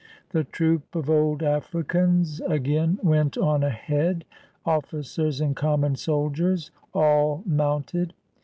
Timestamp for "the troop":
0.31-0.95